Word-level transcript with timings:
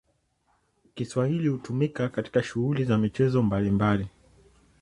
Kiswahili 0.95 1.47
hutumika 1.47 2.09
katika 2.09 2.43
shughuli 2.43 2.83
za 2.85 2.97
michezo 2.97 3.43
mbalimbali. 3.43 4.07